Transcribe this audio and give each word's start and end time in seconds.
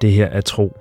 Det 0.00 0.12
her 0.12 0.26
er 0.26 0.40
tro. 0.40 0.76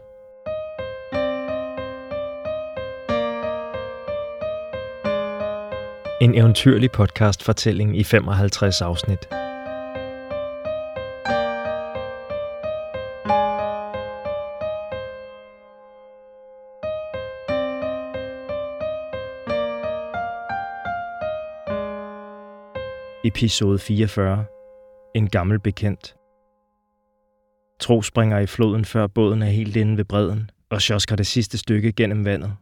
En 6.22 6.36
eventyrlig 6.36 6.92
podcast 6.92 7.44
fortælling 7.44 7.98
i 7.98 8.04
55 8.04 8.82
afsnit. 8.82 9.20
Episode 23.24 23.80
44. 23.80 24.46
En 25.14 25.30
gammel 25.30 25.60
bekendt. 25.60 26.17
Tro 27.80 28.02
springer 28.02 28.40
i 28.40 28.46
floden, 28.46 28.86
før 28.86 29.08
båden 29.08 29.42
er 29.42 29.50
helt 29.50 29.76
inde 29.76 29.98
ved 29.98 30.06
bredden, 30.06 30.50
og 30.70 30.82
sjosker 30.82 31.16
det 31.16 31.28
sidste 31.28 31.58
stykke 31.58 31.92
gennem 31.92 32.26
vandet. 32.26 32.56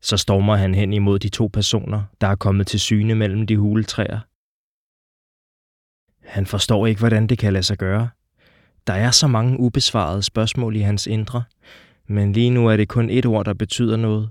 Så 0.00 0.16
stormer 0.16 0.56
han 0.56 0.74
hen 0.74 0.92
imod 0.92 1.18
de 1.18 1.28
to 1.28 1.46
personer, 1.52 2.02
der 2.20 2.26
er 2.26 2.36
kommet 2.36 2.66
til 2.66 2.80
syne 2.80 3.14
mellem 3.14 3.46
de 3.46 3.56
huletræer. 3.56 4.20
Han 6.24 6.46
forstår 6.46 6.86
ikke, 6.86 6.98
hvordan 6.98 7.26
det 7.26 7.38
kan 7.38 7.52
lade 7.52 7.62
sig 7.62 7.78
gøre. 7.78 8.08
Der 8.86 8.92
er 8.92 9.10
så 9.10 9.26
mange 9.26 9.60
ubesvarede 9.60 10.22
spørgsmål 10.22 10.76
i 10.76 10.80
hans 10.80 11.06
indre, 11.06 11.44
men 12.06 12.32
lige 12.32 12.50
nu 12.50 12.68
er 12.68 12.76
det 12.76 12.88
kun 12.88 13.10
et 13.10 13.26
ord, 13.26 13.44
der 13.44 13.54
betyder 13.54 13.96
noget. 13.96 14.30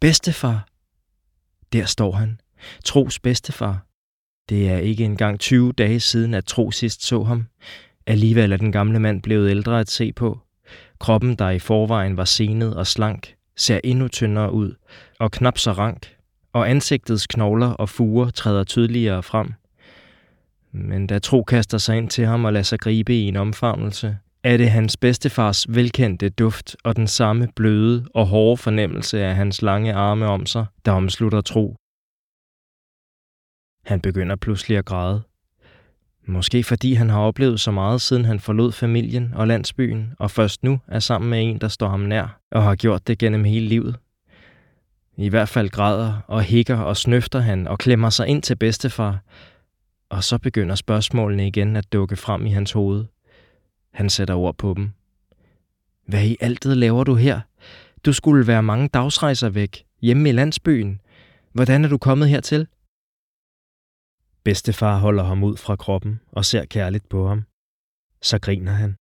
Bedstefar. 0.00 0.68
Der 1.72 1.84
står 1.84 2.12
han. 2.12 2.40
Tros 2.84 3.18
bedstefar. 3.18 3.86
Det 4.48 4.70
er 4.70 4.78
ikke 4.78 5.04
engang 5.04 5.40
20 5.40 5.72
dage 5.72 6.00
siden, 6.00 6.34
at 6.34 6.44
Tro 6.44 6.70
sidst 6.70 7.04
så 7.04 7.22
ham. 7.22 7.46
Alligevel 8.06 8.52
er 8.52 8.56
den 8.56 8.72
gamle 8.72 8.98
mand 8.98 9.22
blevet 9.22 9.50
ældre 9.50 9.80
at 9.80 9.90
se 9.90 10.12
på. 10.12 10.38
Kroppen, 10.98 11.34
der 11.34 11.50
i 11.50 11.58
forvejen 11.58 12.16
var 12.16 12.24
senet 12.24 12.76
og 12.76 12.86
slank, 12.86 13.34
ser 13.56 13.80
endnu 13.84 14.08
tyndere 14.08 14.52
ud 14.52 14.74
og 15.18 15.30
knap 15.30 15.58
så 15.58 15.72
rank, 15.72 16.16
og 16.52 16.70
ansigtets 16.70 17.26
knogler 17.26 17.70
og 17.70 17.88
fuger 17.88 18.30
træder 18.30 18.64
tydeligere 18.64 19.22
frem. 19.22 19.52
Men 20.72 21.06
da 21.06 21.18
Tro 21.18 21.42
kaster 21.42 21.78
sig 21.78 21.96
ind 21.96 22.10
til 22.10 22.26
ham 22.26 22.44
og 22.44 22.52
lader 22.52 22.62
sig 22.62 22.80
gribe 22.80 23.14
i 23.14 23.28
en 23.28 23.36
omfavnelse, 23.36 24.18
er 24.42 24.56
det 24.56 24.70
hans 24.70 24.96
bedstefars 24.96 25.66
velkendte 25.68 26.28
duft 26.28 26.76
og 26.84 26.96
den 26.96 27.06
samme 27.06 27.48
bløde 27.56 28.06
og 28.14 28.26
hårde 28.26 28.56
fornemmelse 28.56 29.24
af 29.24 29.34
hans 29.36 29.62
lange 29.62 29.94
arme 29.94 30.26
om 30.26 30.46
sig, 30.46 30.66
der 30.84 30.92
omslutter 30.92 31.40
Tro. 31.40 31.76
Han 33.84 34.00
begynder 34.00 34.36
pludselig 34.36 34.78
at 34.78 34.84
græde. 34.84 35.22
Måske 36.26 36.64
fordi 36.64 36.94
han 36.94 37.08
har 37.08 37.20
oplevet 37.20 37.60
så 37.60 37.70
meget, 37.70 38.00
siden 38.00 38.24
han 38.24 38.40
forlod 38.40 38.72
familien 38.72 39.32
og 39.34 39.46
landsbyen, 39.46 40.12
og 40.18 40.30
først 40.30 40.64
nu 40.64 40.80
er 40.88 40.98
sammen 40.98 41.30
med 41.30 41.42
en, 41.42 41.58
der 41.58 41.68
står 41.68 41.88
ham 41.88 42.00
nær, 42.00 42.40
og 42.50 42.62
har 42.62 42.74
gjort 42.74 43.06
det 43.06 43.18
gennem 43.18 43.44
hele 43.44 43.66
livet. 43.66 43.96
I 45.16 45.28
hvert 45.28 45.48
fald 45.48 45.68
græder 45.68 46.20
og 46.26 46.42
hikker 46.42 46.76
og 46.76 46.96
snøfter 46.96 47.40
han 47.40 47.68
og 47.68 47.78
klemmer 47.78 48.10
sig 48.10 48.26
ind 48.28 48.42
til 48.42 48.56
bedstefar, 48.56 49.18
og 50.08 50.24
så 50.24 50.38
begynder 50.38 50.74
spørgsmålene 50.74 51.46
igen 51.46 51.76
at 51.76 51.92
dukke 51.92 52.16
frem 52.16 52.46
i 52.46 52.50
hans 52.50 52.72
hoved. 52.72 53.04
Han 53.92 54.10
sætter 54.10 54.34
ord 54.34 54.56
på 54.56 54.74
dem. 54.76 54.90
Hvad 56.06 56.24
i 56.24 56.36
altet 56.40 56.76
laver 56.76 57.04
du 57.04 57.14
her? 57.14 57.40
Du 58.04 58.12
skulle 58.12 58.46
være 58.46 58.62
mange 58.62 58.88
dagsrejser 58.88 59.48
væk, 59.48 59.84
hjemme 60.02 60.28
i 60.28 60.32
landsbyen. 60.32 61.00
Hvordan 61.52 61.84
er 61.84 61.88
du 61.88 61.98
kommet 61.98 62.28
hertil? 62.28 62.66
Bedstefar 64.44 64.98
holder 64.98 65.24
ham 65.24 65.44
ud 65.44 65.56
fra 65.56 65.76
kroppen 65.76 66.20
og 66.32 66.44
ser 66.44 66.64
kærligt 66.64 67.08
på 67.08 67.28
ham. 67.28 67.44
Så 68.22 68.38
griner 68.38 68.72
han. 68.72 68.96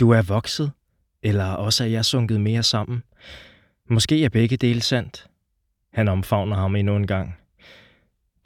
Du 0.00 0.10
er 0.10 0.22
vokset, 0.22 0.72
eller 1.22 1.44
også 1.44 1.84
er 1.84 1.88
jeg 1.88 2.04
sunket 2.04 2.40
mere 2.40 2.62
sammen. 2.62 3.02
Måske 3.90 4.24
er 4.24 4.28
begge 4.28 4.56
dele 4.56 4.80
sandt. 4.80 5.26
Han 5.92 6.08
omfavner 6.08 6.56
ham 6.56 6.76
endnu 6.76 6.96
en 6.96 7.06
gang. 7.06 7.36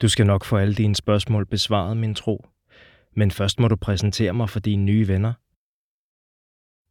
Du 0.01 0.07
skal 0.07 0.25
nok 0.25 0.45
få 0.45 0.57
alle 0.57 0.75
dine 0.75 0.95
spørgsmål 0.95 1.45
besvaret, 1.45 1.97
min 1.97 2.15
tro. 2.15 2.45
Men 3.15 3.31
først 3.31 3.59
må 3.59 3.67
du 3.67 3.75
præsentere 3.75 4.33
mig 4.33 4.49
for 4.49 4.59
dine 4.59 4.83
nye 4.83 5.07
venner. 5.07 5.33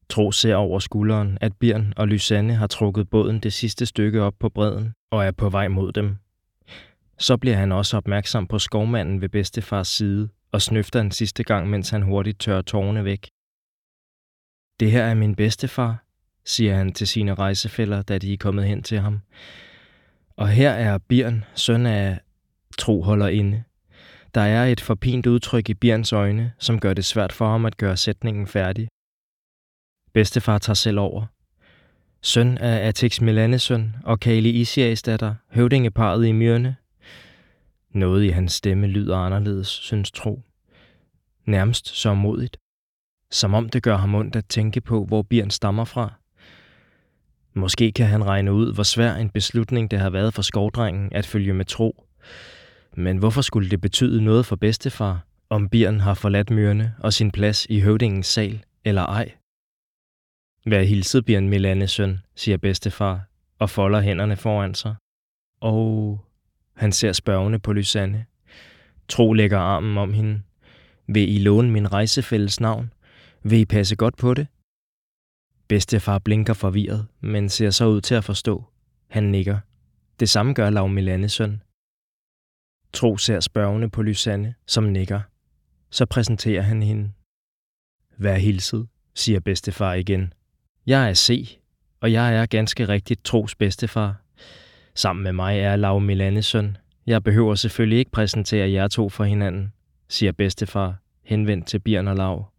Tro 0.08 0.32
ser 0.32 0.54
over 0.54 0.78
skulderen, 0.78 1.38
at 1.40 1.56
Bjørn 1.56 1.92
og 1.96 2.08
Lysanne 2.08 2.54
har 2.54 2.66
trukket 2.66 3.10
båden 3.10 3.40
det 3.40 3.52
sidste 3.52 3.86
stykke 3.86 4.22
op 4.22 4.34
på 4.40 4.48
bredden 4.48 4.92
og 5.10 5.24
er 5.24 5.30
på 5.30 5.48
vej 5.48 5.68
mod 5.68 5.92
dem. 5.92 6.16
Så 7.18 7.36
bliver 7.36 7.56
han 7.56 7.72
også 7.72 7.96
opmærksom 7.96 8.46
på 8.46 8.58
skovmanden 8.58 9.20
ved 9.20 9.28
bedstefars 9.28 9.88
side 9.88 10.28
og 10.52 10.62
snøfter 10.62 11.00
en 11.00 11.10
sidste 11.10 11.44
gang, 11.44 11.70
mens 11.70 11.90
han 11.90 12.02
hurtigt 12.02 12.40
tørrer 12.40 12.62
tårne 12.62 13.04
væk. 13.04 13.28
Det 14.80 14.90
her 14.90 15.04
er 15.04 15.14
min 15.14 15.34
bedstefar, 15.34 16.04
siger 16.44 16.76
han 16.76 16.92
til 16.92 17.06
sine 17.06 17.34
rejsefælder, 17.34 18.02
da 18.02 18.18
de 18.18 18.32
er 18.32 18.36
kommet 18.36 18.64
hen 18.64 18.82
til 18.82 18.98
ham. 19.00 19.20
Og 20.36 20.48
her 20.48 20.70
er 20.70 20.98
Bjørn, 20.98 21.44
søn 21.54 21.86
af 21.86 22.20
Tro 22.78 23.02
holder 23.02 23.28
inde. 23.28 23.62
Der 24.34 24.40
er 24.40 24.66
et 24.66 24.80
forpint 24.80 25.26
udtryk 25.26 25.68
i 25.68 25.74
Bjørns 25.74 26.12
øjne, 26.12 26.52
som 26.58 26.80
gør 26.80 26.94
det 26.94 27.04
svært 27.04 27.32
for 27.32 27.50
ham 27.50 27.64
at 27.64 27.76
gøre 27.76 27.96
sætningen 27.96 28.46
færdig. 28.46 28.88
Bedstefar 30.12 30.58
tager 30.58 30.74
selv 30.74 30.98
over. 30.98 31.26
Søn 32.22 32.58
af 32.58 32.88
Atix 32.88 33.20
Melanesøn 33.20 33.96
og 34.04 34.20
Kali 34.20 34.50
Isias 34.50 35.02
datter, 35.02 35.34
høvdingeparet 35.50 36.26
i 36.26 36.32
Myrne, 36.32 36.76
noget 37.98 38.24
i 38.24 38.28
hans 38.28 38.52
stemme 38.52 38.86
lyder 38.86 39.16
anderledes, 39.16 39.68
synes 39.68 40.10
Tro. 40.10 40.42
Nærmest 41.46 41.88
så 41.88 42.14
modigt. 42.14 42.56
Som 43.30 43.54
om 43.54 43.68
det 43.68 43.82
gør 43.82 43.96
ham 43.96 44.14
ondt 44.14 44.36
at 44.36 44.46
tænke 44.46 44.80
på, 44.80 45.04
hvor 45.04 45.22
Bjørn 45.22 45.50
stammer 45.50 45.84
fra. 45.84 46.12
Måske 47.54 47.92
kan 47.92 48.06
han 48.06 48.26
regne 48.26 48.52
ud, 48.52 48.74
hvor 48.74 48.82
svær 48.82 49.14
en 49.14 49.30
beslutning 49.30 49.90
det 49.90 49.98
har 49.98 50.10
været 50.10 50.34
for 50.34 50.42
skovdrengen 50.42 51.12
at 51.12 51.26
følge 51.26 51.54
med 51.54 51.64
Tro. 51.64 52.04
Men 52.96 53.18
hvorfor 53.18 53.40
skulle 53.40 53.70
det 53.70 53.80
betyde 53.80 54.24
noget 54.24 54.46
for 54.46 54.56
bedstefar, 54.56 55.26
om 55.50 55.68
Bjørn 55.68 56.00
har 56.00 56.14
forladt 56.14 56.50
myrene 56.50 56.94
og 56.98 57.12
sin 57.12 57.30
plads 57.30 57.66
i 57.70 57.80
høvdingens 57.80 58.26
sal, 58.26 58.64
eller 58.84 59.02
ej? 59.02 59.32
Vær 60.66 60.82
hilset, 60.82 61.24
Bjørn 61.24 61.48
Milanes 61.48 61.90
søn, 61.90 62.18
siger 62.34 62.56
bedstefar, 62.56 63.20
og 63.58 63.70
folder 63.70 64.00
hænderne 64.00 64.36
foran 64.36 64.74
sig. 64.74 64.94
Og 65.60 66.20
han 66.78 66.92
ser 66.92 67.12
spørgende 67.12 67.58
på 67.58 67.72
Lysanne. 67.72 68.26
Tro 69.08 69.32
lægger 69.32 69.58
armen 69.58 69.98
om 69.98 70.12
hende. 70.12 70.42
Vil 71.06 71.34
I 71.34 71.38
låne 71.38 71.70
min 71.70 71.92
rejsefælles 71.92 72.60
navn? 72.60 72.92
Vil 73.42 73.58
I 73.58 73.64
passe 73.64 73.96
godt 73.96 74.16
på 74.16 74.34
det? 74.34 74.46
Bedstefar 75.68 76.18
blinker 76.18 76.54
forvirret, 76.54 77.06
men 77.20 77.48
ser 77.48 77.70
så 77.70 77.86
ud 77.86 78.00
til 78.00 78.14
at 78.14 78.24
forstå. 78.24 78.64
Han 79.08 79.24
nikker. 79.24 79.58
Det 80.20 80.28
samme 80.28 80.54
gør 80.54 80.70
Lav 80.70 80.88
Milanes 80.88 81.32
søn. 81.32 81.62
Tro 82.92 83.16
ser 83.16 83.40
spørgende 83.40 83.90
på 83.90 84.02
Lysanne, 84.02 84.54
som 84.66 84.84
nikker. 84.84 85.20
Så 85.90 86.06
præsenterer 86.06 86.62
han 86.62 86.82
hende. 86.82 87.12
Vær 88.16 88.34
hilset, 88.34 88.88
siger 89.14 89.40
bedstefar 89.40 89.94
igen. 89.94 90.32
Jeg 90.86 91.10
er 91.10 91.14
C, 91.14 91.58
og 92.00 92.12
jeg 92.12 92.34
er 92.34 92.46
ganske 92.46 92.88
rigtigt 92.88 93.24
Tros 93.24 93.54
bedstefar. 93.54 94.22
Sammen 94.98 95.22
med 95.22 95.32
mig 95.32 95.60
er 95.60 95.76
Lav 95.76 96.00
Milanes 96.00 96.46
søn. 96.46 96.76
Jeg 97.06 97.22
behøver 97.24 97.54
selvfølgelig 97.54 97.98
ikke 97.98 98.10
præsentere 98.10 98.70
jer 98.70 98.88
to 98.88 99.08
for 99.08 99.24
hinanden, 99.24 99.72
siger 100.08 100.32
bedstefar, 100.32 100.96
henvendt 101.24 101.66
til 101.66 101.78
Bjørn 101.78 102.08
og 102.08 102.16
Lav. 102.16 102.52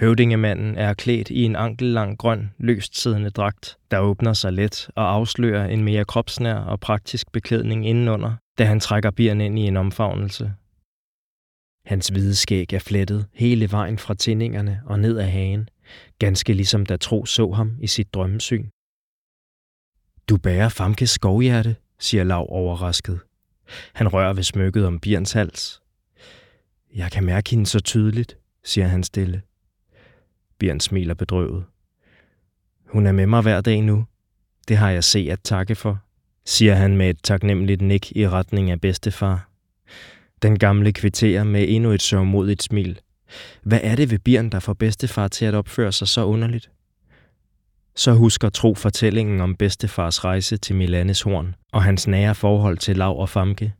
Høvdingemanden 0.00 0.78
er 0.78 0.94
klædt 0.94 1.30
i 1.30 1.42
en 1.42 1.56
ankellang 1.56 2.18
grøn, 2.18 2.50
løst 2.58 3.00
siddende 3.00 3.30
dragt, 3.30 3.76
der 3.90 3.98
åbner 3.98 4.32
sig 4.32 4.52
let 4.52 4.90
og 4.94 5.14
afslører 5.14 5.66
en 5.66 5.84
mere 5.84 6.04
kropsnær 6.04 6.54
og 6.54 6.80
praktisk 6.80 7.32
beklædning 7.32 7.86
indenunder, 7.86 8.32
da 8.58 8.64
han 8.64 8.80
trækker 8.80 9.10
Bjørn 9.10 9.40
ind 9.40 9.58
i 9.58 9.62
en 9.62 9.76
omfavnelse. 9.76 10.52
Hans 11.86 12.08
hvide 12.08 12.34
skæg 12.34 12.72
er 12.72 12.78
flettet 12.78 13.26
hele 13.34 13.70
vejen 13.72 13.98
fra 13.98 14.14
tændingerne 14.14 14.80
og 14.86 14.98
ned 14.98 15.18
ad 15.18 15.28
hagen, 15.28 15.68
ganske 16.18 16.52
ligesom 16.52 16.86
da 16.86 16.96
Tro 16.96 17.24
så 17.24 17.50
ham 17.50 17.76
i 17.80 17.86
sit 17.86 18.14
drømmesyn. 18.14 18.66
Du 20.28 20.36
bærer 20.36 20.68
Famkes 20.68 21.10
skovhjerte, 21.10 21.76
siger 21.98 22.24
Lav 22.24 22.46
overrasket. 22.48 23.20
Han 23.92 24.08
rører 24.08 24.32
ved 24.32 24.42
smykket 24.42 24.86
om 24.86 25.00
Bjørns 25.00 25.32
hals. 25.32 25.80
Jeg 26.94 27.12
kan 27.12 27.24
mærke 27.24 27.50
hende 27.50 27.66
så 27.66 27.80
tydeligt, 27.80 28.38
siger 28.64 28.86
han 28.86 29.02
stille. 29.02 29.42
Bjørn 30.58 30.80
smiler 30.80 31.14
bedrøvet. 31.14 31.64
Hun 32.88 33.06
er 33.06 33.12
med 33.12 33.26
mig 33.26 33.42
hver 33.42 33.60
dag 33.60 33.82
nu. 33.82 34.06
Det 34.68 34.76
har 34.76 34.90
jeg 34.90 35.04
set 35.04 35.30
at 35.30 35.40
takke 35.40 35.74
for, 35.74 35.98
siger 36.44 36.74
han 36.74 36.96
med 36.96 37.10
et 37.10 37.18
taknemmeligt 37.22 37.82
nik 37.82 38.16
i 38.16 38.28
retning 38.28 38.70
af 38.70 38.80
bedstefar. 38.80 39.48
Den 40.42 40.58
gamle 40.58 40.92
kvitterer 40.92 41.44
med 41.44 41.66
endnu 41.68 41.90
et 41.90 42.02
sørgmodigt 42.02 42.62
smil. 42.62 43.00
Hvad 43.62 43.80
er 43.82 43.96
det 43.96 44.10
ved 44.10 44.18
Bjørn, 44.18 44.50
der 44.50 44.60
får 44.60 44.72
bedstefar 44.72 45.28
til 45.28 45.44
at 45.44 45.54
opføre 45.54 45.92
sig 45.92 46.08
så 46.08 46.24
underligt? 46.24 46.70
Så 47.96 48.12
husker 48.12 48.48
Tro 48.48 48.74
fortællingen 48.74 49.40
om 49.40 49.56
bedstefars 49.56 50.24
rejse 50.24 50.56
til 50.56 50.76
Milanes 50.76 51.22
horn 51.22 51.54
og 51.72 51.82
hans 51.82 52.06
nære 52.06 52.34
forhold 52.34 52.78
til 52.78 52.96
Lav 52.96 53.20
og 53.20 53.28
Famke. 53.28 53.72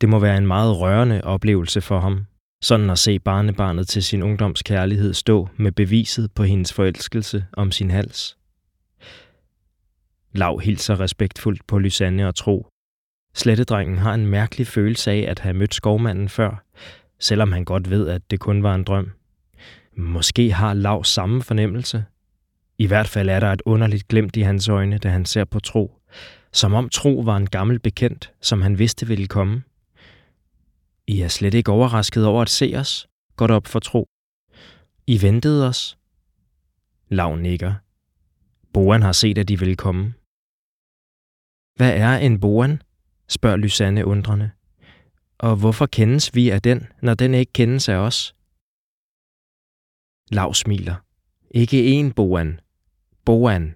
Det 0.00 0.08
må 0.08 0.18
være 0.18 0.36
en 0.36 0.46
meget 0.46 0.80
rørende 0.80 1.24
oplevelse 1.24 1.80
for 1.80 2.00
ham, 2.00 2.26
Sådan 2.62 2.90
at 2.90 2.98
se 2.98 3.18
barnebarnet 3.18 3.88
til 3.88 4.02
sin 4.02 4.22
ungdomskærlighed 4.22 5.14
stå 5.14 5.48
med 5.56 5.72
beviset 5.72 6.32
på 6.32 6.42
hendes 6.42 6.72
forelskelse 6.72 7.46
om 7.52 7.72
sin 7.72 7.90
hals. 7.90 8.36
Lav 10.32 10.60
hilser 10.60 11.00
respektfuldt 11.00 11.66
på 11.66 11.78
Lysanne 11.78 12.28
og 12.28 12.34
Tro. 12.34 12.66
Slettedrengen 13.34 13.98
har 13.98 14.14
en 14.14 14.26
mærkelig 14.26 14.66
følelse 14.66 15.10
af 15.10 15.24
at 15.28 15.38
have 15.38 15.54
mødt 15.54 15.74
skovmanden 15.74 16.28
før, 16.28 16.64
selvom 17.20 17.52
han 17.52 17.64
godt 17.64 17.90
ved, 17.90 18.08
at 18.08 18.30
det 18.30 18.40
kun 18.40 18.62
var 18.62 18.74
en 18.74 18.84
drøm. 18.84 19.10
Måske 19.96 20.52
har 20.52 20.74
Lav 20.74 21.04
samme 21.04 21.42
fornemmelse. 21.42 22.04
I 22.78 22.86
hvert 22.86 23.08
fald 23.08 23.28
er 23.28 23.40
der 23.40 23.52
et 23.52 23.62
underligt 23.64 24.08
glemt 24.08 24.36
i 24.36 24.40
hans 24.40 24.68
øjne, 24.68 24.98
da 24.98 25.08
han 25.08 25.24
ser 25.24 25.44
på 25.44 25.60
Tro. 25.60 26.00
Som 26.52 26.74
om 26.74 26.88
Tro 26.88 27.20
var 27.20 27.36
en 27.36 27.46
gammel 27.46 27.80
bekendt, 27.80 28.32
som 28.40 28.62
han 28.62 28.78
vidste 28.78 29.06
ville 29.06 29.26
komme. 29.26 29.62
I 31.06 31.20
er 31.20 31.28
slet 31.28 31.54
ikke 31.54 31.72
overrasket 31.72 32.26
over 32.26 32.42
at 32.42 32.50
se 32.50 32.72
os, 32.76 33.08
går 33.36 33.46
det 33.46 33.56
op 33.56 33.66
for 33.66 33.78
Tro. 33.78 34.06
I 35.06 35.22
ventede 35.22 35.68
os. 35.68 35.98
Lav 37.08 37.36
nikker. 37.36 37.74
Boan 38.72 39.02
har 39.02 39.12
set, 39.12 39.38
at 39.38 39.48
de 39.48 39.58
ville 39.58 39.76
komme. 39.76 40.14
Hvad 41.76 41.96
er 41.96 42.16
en 42.16 42.40
Boan? 42.40 42.82
spørger 43.28 43.56
Lysanne 43.56 44.06
undrende. 44.06 44.50
Og 45.38 45.56
hvorfor 45.56 45.86
kendes 45.86 46.34
vi 46.34 46.50
af 46.50 46.62
den, 46.62 46.86
når 47.02 47.14
den 47.14 47.34
ikke 47.34 47.52
kendes 47.52 47.88
af 47.88 47.96
os? 47.96 48.34
Lav 50.30 50.54
smiler. 50.54 50.96
Ikke 51.50 51.84
en 51.84 52.12
Boan. 52.12 52.60
Boan. 53.24 53.74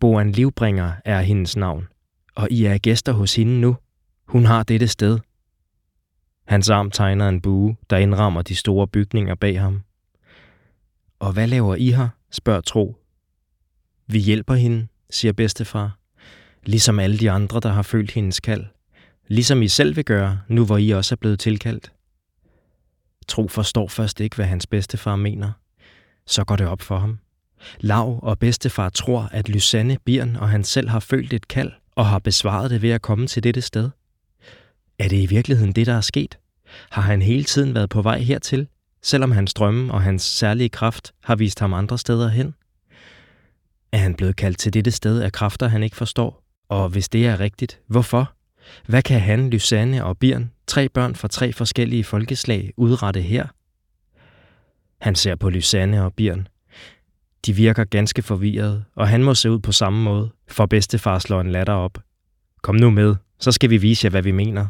Boan 0.00 0.32
Livbringer 0.32 0.92
er 1.04 1.20
hendes 1.20 1.56
navn. 1.56 1.88
Og 2.34 2.50
I 2.50 2.64
er 2.64 2.78
gæster 2.78 3.12
hos 3.12 3.34
hende 3.34 3.60
nu. 3.60 3.76
Hun 4.24 4.44
har 4.44 4.62
dette 4.62 4.88
sted. 4.88 5.18
Hans 6.46 6.70
arm 6.70 6.90
tegner 6.90 7.28
en 7.28 7.40
bue, 7.40 7.76
der 7.90 7.96
indrammer 7.96 8.42
de 8.42 8.56
store 8.56 8.88
bygninger 8.88 9.34
bag 9.34 9.60
ham. 9.60 9.82
Og 11.18 11.32
hvad 11.32 11.46
laver 11.46 11.74
I 11.74 11.90
her? 11.90 12.08
spørger 12.30 12.60
Tro. 12.60 12.96
Vi 14.06 14.18
hjælper 14.18 14.54
hende, 14.54 14.86
siger 15.10 15.32
bedstefar. 15.32 15.98
Ligesom 16.62 16.98
alle 16.98 17.18
de 17.18 17.30
andre, 17.30 17.60
der 17.60 17.68
har 17.68 17.82
følt 17.82 18.10
hendes 18.10 18.40
kald. 18.40 18.64
Ligesom 19.26 19.62
I 19.62 19.68
selv 19.68 19.96
vil 19.96 20.04
gøre, 20.04 20.40
nu 20.48 20.66
hvor 20.66 20.78
I 20.78 20.90
også 20.90 21.14
er 21.14 21.16
blevet 21.16 21.40
tilkaldt. 21.40 21.92
Tro 23.28 23.48
forstår 23.48 23.88
først 23.88 24.20
ikke, 24.20 24.36
hvad 24.36 24.46
hans 24.46 24.66
bedstefar 24.66 25.16
mener. 25.16 25.52
Så 26.26 26.44
går 26.44 26.56
det 26.56 26.66
op 26.66 26.82
for 26.82 26.98
ham. 26.98 27.18
Lav 27.80 28.18
og 28.22 28.38
bedstefar 28.38 28.88
tror, 28.88 29.28
at 29.32 29.48
Lysanne, 29.48 29.98
Birn 30.04 30.36
og 30.36 30.48
han 30.48 30.64
selv 30.64 30.88
har 30.88 31.00
følt 31.00 31.32
et 31.32 31.48
kald 31.48 31.72
og 31.94 32.06
har 32.06 32.18
besvaret 32.18 32.70
det 32.70 32.82
ved 32.82 32.90
at 32.90 33.02
komme 33.02 33.26
til 33.26 33.42
dette 33.42 33.62
sted. 33.62 33.90
Er 34.98 35.08
det 35.08 35.16
i 35.16 35.26
virkeligheden 35.26 35.72
det, 35.72 35.86
der 35.86 35.94
er 35.94 36.00
sket? 36.00 36.38
Har 36.90 37.02
han 37.02 37.22
hele 37.22 37.44
tiden 37.44 37.74
været 37.74 37.90
på 37.90 38.02
vej 38.02 38.18
hertil, 38.18 38.68
selvom 39.02 39.32
hans 39.32 39.54
drømme 39.54 39.92
og 39.92 40.02
hans 40.02 40.22
særlige 40.22 40.68
kraft 40.68 41.12
har 41.24 41.36
vist 41.36 41.60
ham 41.60 41.72
andre 41.74 41.98
steder 41.98 42.28
hen? 42.28 42.54
Er 43.92 43.98
han 43.98 44.14
blevet 44.14 44.36
kaldt 44.36 44.58
til 44.58 44.72
dette 44.72 44.90
sted 44.90 45.20
af 45.20 45.32
kræfter, 45.32 45.68
han 45.68 45.82
ikke 45.82 45.96
forstår? 45.96 46.42
Og 46.68 46.88
hvis 46.88 47.08
det 47.08 47.26
er 47.26 47.40
rigtigt, 47.40 47.80
hvorfor? 47.86 48.32
Hvad 48.86 49.02
kan 49.02 49.20
han, 49.20 49.50
Lysanne 49.50 50.04
og 50.04 50.18
Birn, 50.18 50.50
tre 50.66 50.88
børn 50.88 51.14
fra 51.14 51.28
tre 51.28 51.52
forskellige 51.52 52.04
folkeslag, 52.04 52.72
udrette 52.76 53.22
her? 53.22 53.46
Han 55.00 55.14
ser 55.14 55.34
på 55.34 55.50
Lysanne 55.50 56.04
og 56.04 56.14
Birn. 56.14 56.48
De 57.46 57.52
virker 57.52 57.84
ganske 57.84 58.22
forvirrede, 58.22 58.84
og 58.94 59.08
han 59.08 59.24
må 59.24 59.34
se 59.34 59.50
ud 59.50 59.58
på 59.58 59.72
samme 59.72 60.02
måde, 60.02 60.30
for 60.48 60.66
bedstefar 60.66 61.18
slår 61.18 61.40
en 61.40 61.50
latter 61.50 61.72
op. 61.72 61.98
Kom 62.62 62.74
nu 62.74 62.90
med, 62.90 63.16
så 63.38 63.52
skal 63.52 63.70
vi 63.70 63.76
vise 63.76 64.04
jer, 64.04 64.10
hvad 64.10 64.22
vi 64.22 64.30
mener. 64.30 64.66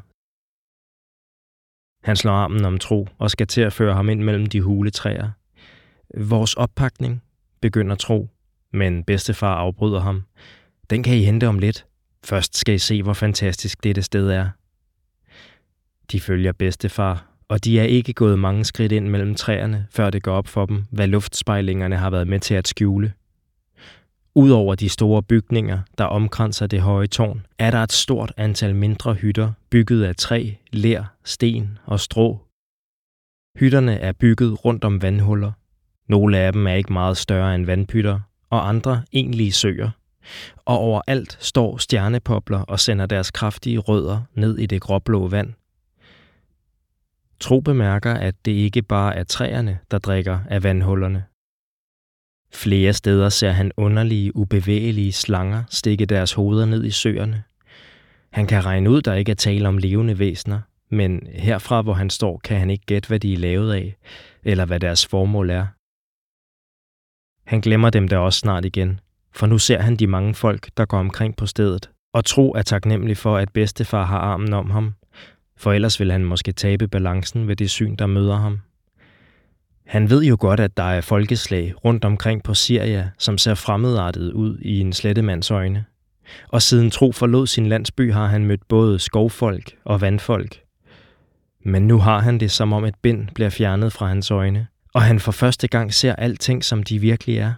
Han 2.06 2.17
slår 2.17 2.32
armen 2.32 2.65
om 2.65 2.79
Tro 2.79 3.09
og 3.19 3.31
skal 3.31 3.47
til 3.47 3.61
at 3.61 3.73
føre 3.73 3.94
ham 3.94 4.09
ind 4.09 4.23
mellem 4.23 4.47
de 4.47 4.61
hule 4.61 4.91
træer. 4.91 5.31
Vores 6.17 6.55
oppakning, 6.55 7.23
begynder 7.61 7.97
Tro, 7.97 8.29
men 8.73 9.05
bedstefar 9.05 9.55
afbryder 9.55 10.00
ham. 10.00 10.25
Den 10.91 11.03
kan 11.03 11.17
I 11.17 11.23
hente 11.23 11.49
om 11.49 11.59
lidt. 11.59 11.87
Først 12.25 12.56
skal 12.56 12.75
I 12.75 12.79
se, 12.79 13.03
hvor 13.03 13.12
fantastisk 13.12 13.85
dette 13.85 14.03
sted 14.03 14.31
er. 14.31 14.49
De 16.12 16.21
følger 16.21 16.53
bedstefar, 16.53 17.27
og 17.49 17.65
de 17.65 17.81
er 17.81 17.85
ikke 17.85 18.12
gået 18.12 18.39
mange 18.39 18.65
skridt 18.65 18.93
ind 18.93 19.09
mellem 19.09 19.35
træerne, 19.35 19.87
før 19.91 20.11
det 20.11 20.23
går 20.23 20.33
op 20.33 20.49
for 20.49 20.67
dem, 20.67 20.85
hvad 20.91 21.06
luftspejlingerne 21.06 21.97
har 21.97 22.11
været 22.11 22.29
med 22.29 22.41
til 22.41 22.55
at 22.55 22.69
skjule. 22.69 23.12
Udover 24.35 24.75
de 24.75 24.89
store 24.89 25.23
bygninger, 25.23 25.79
der 25.99 26.05
omkranser 26.05 26.67
det 26.67 26.81
høje 26.81 27.06
tårn, 27.06 27.47
er 27.59 27.71
der 27.71 27.79
et 27.79 27.93
stort 27.93 28.33
antal 28.37 28.75
mindre 28.75 29.15
hytter, 29.15 29.53
bygget 29.71 30.05
af 30.05 30.17
træ, 30.17 30.50
ler, 30.73 31.05
sten 31.25 31.79
og 31.87 32.00
strå. 32.00 32.41
Hytterne 33.59 33.99
er 33.99 34.12
bygget 34.12 34.65
rundt 34.65 34.85
om 34.85 35.03
vandhuller. 35.03 35.53
Nogle 36.09 36.39
af 36.39 36.53
dem 36.53 36.67
er 36.67 36.75
ikke 36.75 36.93
meget 36.93 37.17
større 37.17 37.55
end 37.55 37.67
vandpytter, 37.67 38.21
og 38.50 38.69
andre 38.69 39.03
egentlige 39.12 39.53
søer. 39.53 39.91
Og 40.65 40.79
overalt 40.79 41.39
står 41.41 41.77
stjernepopler 41.77 42.59
og 42.59 42.81
sender 42.81 43.06
deres 43.06 43.31
kraftige 43.31 43.79
rødder 43.79 44.21
ned 44.35 44.59
i 44.59 44.67
det 44.67 44.81
gråblå 44.81 45.29
vand. 45.29 45.53
Tro 47.40 47.61
bemærker, 47.61 48.14
at 48.14 48.35
det 48.44 48.52
ikke 48.52 48.82
bare 48.82 49.17
er 49.17 49.25
træerne, 49.25 49.79
der 49.90 49.99
drikker 49.99 50.38
af 50.50 50.62
vandhullerne. 50.62 51.25
Flere 52.52 52.93
steder 52.93 53.29
ser 53.29 53.50
han 53.50 53.73
underlige, 53.76 54.37
ubevægelige 54.37 55.12
slanger 55.12 55.64
stikke 55.70 56.06
deres 56.06 56.32
hoveder 56.32 56.67
ned 56.67 56.85
i 56.85 56.90
søerne. 56.90 57.43
Han 58.32 58.46
kan 58.46 58.64
regne 58.64 58.90
ud, 58.90 59.02
der 59.02 59.14
ikke 59.14 59.31
er 59.31 59.37
tale 59.37 59.69
om 59.69 59.79
levende 59.79 60.19
væsener, 60.19 60.61
men 60.90 61.26
herfra, 61.26 61.82
hvor 61.82 61.93
han 61.93 62.11
står, 62.11 62.38
kan 62.38 62.58
han 62.58 62.70
ikke 62.70 62.87
gætte, 62.87 63.08
hvad 63.08 63.20
de 63.20 63.32
er 63.32 63.38
lavet 63.38 63.73
af, 63.73 63.96
eller 64.44 64.64
hvad 64.64 64.81
deres 64.81 65.06
formål 65.06 65.50
er. 65.50 65.67
Han 67.50 67.61
glemmer 67.61 67.90
dem 67.90 68.08
da 68.08 68.19
også 68.19 68.38
snart 68.38 68.64
igen, 68.64 69.00
for 69.32 69.46
nu 69.46 69.58
ser 69.58 69.81
han 69.81 69.96
de 69.96 70.06
mange 70.06 70.35
folk, 70.35 70.69
der 70.76 70.87
går 70.87 70.99
omkring 70.99 71.37
på 71.37 71.46
stedet, 71.46 71.90
og 72.14 72.25
tro 72.25 72.52
er 72.52 72.62
taknemmelig 72.62 73.17
for, 73.17 73.37
at 73.37 73.52
bedstefar 73.52 74.05
har 74.05 74.19
armen 74.19 74.52
om 74.52 74.70
ham, 74.70 74.94
for 75.58 75.72
ellers 75.72 76.00
vil 76.00 76.12
han 76.12 76.25
måske 76.25 76.52
tabe 76.52 76.88
balancen 76.88 77.49
ved 77.49 77.56
det 77.56 77.70
syn, 77.70 77.96
der 77.96 78.06
møder 78.06 78.37
ham. 78.37 78.60
Han 79.87 80.10
ved 80.10 80.25
jo 80.25 80.37
godt, 80.40 80.60
at 80.60 80.76
der 80.76 80.82
er 80.82 81.00
folkeslag 81.00 81.75
rundt 81.84 82.05
omkring 82.05 82.43
på 82.43 82.55
Syria, 82.55 83.10
som 83.19 83.38
ser 83.38 83.55
fremmedartet 83.55 84.32
ud 84.32 84.58
i 84.58 84.81
en 84.81 84.93
slettemands 84.93 85.50
øjne. 85.50 85.84
Og 86.49 86.62
siden 86.62 86.90
Tro 86.90 87.12
forlod 87.12 87.46
sin 87.46 87.66
landsby, 87.66 88.12
har 88.12 88.26
han 88.26 88.44
mødt 88.44 88.69
både 88.69 88.99
skovfolk 88.99 89.72
og 89.84 90.00
vandfolk. 90.00 90.61
Men 91.64 91.87
nu 91.87 91.99
har 91.99 92.21
han 92.21 92.40
det, 92.40 92.50
som 92.50 92.73
om 92.73 92.85
et 92.85 92.94
bind 93.02 93.28
bliver 93.35 93.50
fjernet 93.50 93.92
fra 93.92 94.06
hans 94.06 94.30
øjne, 94.30 94.66
og 94.94 95.02
han 95.02 95.21
for 95.21 95.33
første 95.33 95.68
gang 95.68 95.94
ser 95.94 96.12
alting, 96.12 96.64
som 96.64 96.83
de 96.83 96.99
virkelig 96.99 97.38
er. 97.38 97.52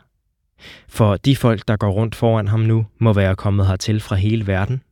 For 0.88 1.16
de 1.16 1.36
folk, 1.36 1.68
der 1.68 1.76
går 1.76 1.90
rundt 1.90 2.14
foran 2.14 2.48
ham 2.48 2.60
nu, 2.60 2.86
må 2.98 3.12
være 3.12 3.36
kommet 3.36 3.66
hertil 3.66 4.00
fra 4.00 4.16
hele 4.16 4.46
verden. 4.46 4.82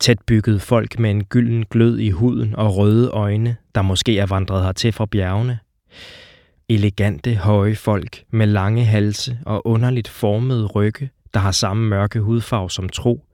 Tætbygget 0.00 0.62
folk 0.62 0.98
med 0.98 1.10
en 1.10 1.24
gylden 1.24 1.64
glød 1.70 1.98
i 1.98 2.10
huden 2.10 2.56
og 2.56 2.76
røde 2.76 3.08
øjne, 3.10 3.56
der 3.74 3.82
måske 3.82 4.18
er 4.18 4.26
vandret 4.26 4.64
hertil 4.64 4.92
fra 4.92 5.06
bjergene. 5.06 5.58
Elegante, 6.68 7.34
høje 7.34 7.74
folk 7.74 8.24
med 8.30 8.46
lange 8.46 8.84
halse 8.84 9.38
og 9.46 9.66
underligt 9.66 10.08
formede 10.08 10.66
rygge, 10.66 11.10
der 11.34 11.40
har 11.40 11.52
samme 11.52 11.88
mørke 11.88 12.20
hudfarve 12.20 12.70
som 12.70 12.88
tro, 12.88 13.24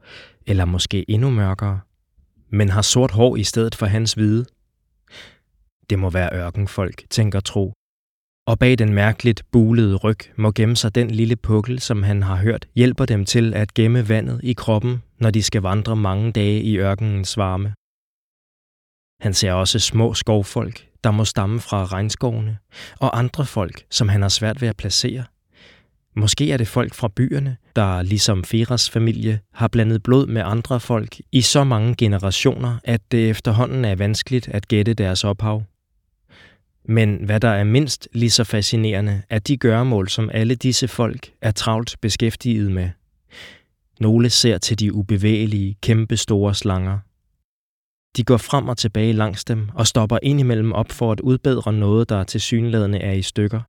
eller 0.46 0.64
måske 0.64 1.10
endnu 1.10 1.30
mørkere, 1.30 1.80
men 2.50 2.68
har 2.68 2.82
sort 2.82 3.10
hår 3.10 3.36
i 3.36 3.42
stedet 3.42 3.74
for 3.74 3.86
hans 3.86 4.12
hvide. 4.12 4.44
Det 5.90 5.98
må 5.98 6.10
være 6.10 6.34
ørkenfolk, 6.34 7.02
tænker 7.10 7.40
Tro. 7.40 7.72
Og 8.50 8.58
bag 8.58 8.78
den 8.78 8.94
mærkeligt 8.94 9.42
bulede 9.52 9.96
ryg 9.96 10.18
må 10.36 10.50
gemme 10.50 10.76
sig 10.76 10.94
den 10.94 11.10
lille 11.10 11.36
pukkel, 11.36 11.80
som 11.80 12.02
han 12.02 12.22
har 12.22 12.36
hørt 12.36 12.68
hjælper 12.74 13.06
dem 13.06 13.24
til 13.24 13.54
at 13.54 13.74
gemme 13.74 14.08
vandet 14.08 14.40
i 14.42 14.52
kroppen, 14.52 15.02
når 15.18 15.30
de 15.30 15.42
skal 15.42 15.62
vandre 15.62 15.96
mange 15.96 16.32
dage 16.32 16.62
i 16.62 16.78
ørkenens 16.78 17.36
varme. 17.36 17.74
Han 19.22 19.34
ser 19.34 19.52
også 19.52 19.78
små 19.78 20.14
skovfolk, 20.14 20.86
der 21.04 21.10
må 21.10 21.24
stamme 21.24 21.60
fra 21.60 21.84
regnskovene, 21.84 22.58
og 23.00 23.18
andre 23.18 23.46
folk, 23.46 23.84
som 23.90 24.08
han 24.08 24.22
har 24.22 24.28
svært 24.28 24.60
ved 24.60 24.68
at 24.68 24.76
placere. 24.76 25.24
Måske 26.16 26.52
er 26.52 26.56
det 26.56 26.68
folk 26.68 26.94
fra 26.94 27.08
byerne, 27.08 27.56
der 27.76 28.02
ligesom 28.02 28.44
Feras 28.44 28.90
familie 28.90 29.40
har 29.54 29.68
blandet 29.68 30.02
blod 30.02 30.26
med 30.26 30.42
andre 30.44 30.80
folk 30.80 31.16
i 31.32 31.40
så 31.40 31.64
mange 31.64 31.94
generationer, 31.94 32.78
at 32.84 33.00
det 33.12 33.30
efterhånden 33.30 33.84
er 33.84 33.94
vanskeligt 33.94 34.48
at 34.48 34.68
gætte 34.68 34.94
deres 34.94 35.24
ophav. 35.24 35.62
Men 36.84 37.24
hvad 37.24 37.40
der 37.40 37.48
er 37.48 37.64
mindst 37.64 38.08
lige 38.12 38.30
så 38.30 38.44
fascinerende, 38.44 39.22
er 39.30 39.38
de 39.38 39.56
gøremål, 39.56 40.08
som 40.08 40.30
alle 40.32 40.54
disse 40.54 40.88
folk 40.88 41.32
er 41.40 41.50
travlt 41.50 41.96
beskæftiget 42.00 42.72
med. 42.72 42.90
Nogle 44.00 44.30
ser 44.30 44.58
til 44.58 44.78
de 44.78 44.92
ubevægelige, 44.92 45.76
kæmpe 45.82 46.16
store 46.16 46.54
slanger– 46.54 46.98
de 48.16 48.24
går 48.24 48.36
frem 48.36 48.68
og 48.68 48.78
tilbage 48.78 49.12
langs 49.12 49.44
dem 49.44 49.68
og 49.74 49.86
stopper 49.86 50.18
indimellem 50.22 50.72
op 50.72 50.92
for 50.92 51.12
at 51.12 51.20
udbedre 51.20 51.72
noget, 51.72 52.08
der 52.08 52.24
til 52.24 52.40
synlædende 52.40 52.98
er 52.98 53.12
i 53.12 53.22
stykker. 53.22 53.60